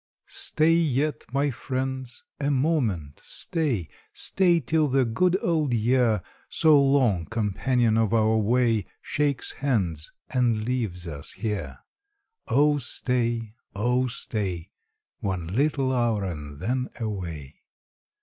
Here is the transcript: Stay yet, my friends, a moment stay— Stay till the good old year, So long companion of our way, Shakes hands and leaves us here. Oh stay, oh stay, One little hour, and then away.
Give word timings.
Stay 0.25 0.71
yet, 0.73 1.25
my 1.31 1.51
friends, 1.51 2.23
a 2.39 2.49
moment 2.49 3.19
stay— 3.23 3.87
Stay 4.11 4.59
till 4.59 4.87
the 4.87 5.05
good 5.05 5.37
old 5.43 5.75
year, 5.75 6.23
So 6.49 6.81
long 6.83 7.27
companion 7.27 7.99
of 7.99 8.11
our 8.11 8.35
way, 8.37 8.87
Shakes 9.03 9.51
hands 9.51 10.11
and 10.27 10.63
leaves 10.63 11.05
us 11.05 11.33
here. 11.33 11.81
Oh 12.47 12.79
stay, 12.79 13.53
oh 13.75 14.07
stay, 14.07 14.71
One 15.19 15.45
little 15.45 15.93
hour, 15.95 16.23
and 16.23 16.57
then 16.57 16.89
away. 16.99 17.61